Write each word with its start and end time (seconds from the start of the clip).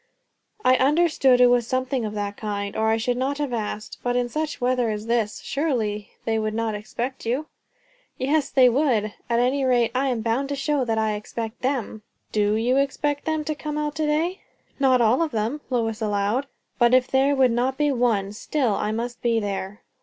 "I 0.65 0.77
understood 0.77 1.39
it 1.39 1.45
was 1.45 1.67
something 1.67 2.05
of 2.05 2.15
that 2.15 2.35
kind, 2.35 2.75
or 2.75 2.89
I 2.89 2.97
should 2.97 3.17
not 3.17 3.37
have 3.37 3.53
asked. 3.53 3.99
But 4.01 4.15
in 4.15 4.29
such 4.29 4.59
weather 4.59 4.89
as 4.89 5.05
this, 5.05 5.41
surely 5.43 6.09
they 6.25 6.39
would 6.39 6.55
not 6.55 6.73
expect 6.73 7.23
you?" 7.23 7.45
"Yes, 8.17 8.49
they 8.49 8.67
would. 8.67 9.13
At 9.29 9.39
any 9.39 9.63
rate, 9.63 9.91
I 9.93 10.07
am 10.07 10.21
bound 10.21 10.49
to 10.49 10.55
show 10.55 10.83
that 10.85 10.97
I 10.97 11.13
expect 11.13 11.61
them." 11.61 12.01
"Do 12.31 12.55
you 12.55 12.77
expect 12.77 13.25
them, 13.25 13.43
to 13.43 13.53
come 13.53 13.77
out 13.77 13.93
to 13.97 14.07
day?" 14.07 14.39
"Not 14.79 15.01
all 15.01 15.21
of 15.21 15.29
them," 15.29 15.61
Lois 15.69 16.01
allowed. 16.01 16.47
"But 16.79 16.95
if 16.95 17.05
there 17.05 17.35
would 17.35 17.51
not 17.51 17.77
be 17.77 17.91
one, 17.91 18.33
still 18.33 18.73
I 18.73 18.91
must 18.91 19.21
be 19.21 19.39
there." 19.39 19.81